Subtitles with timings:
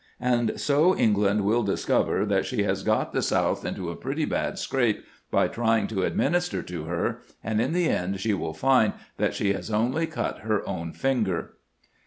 [0.19, 4.57] 'And so England will discover that she has got the South into a pretty bad
[4.57, 9.35] scrape by trying to administer to her, and in the end she will find that
[9.35, 11.53] she has only cut her own finger."